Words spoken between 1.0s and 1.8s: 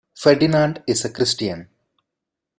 a Christian.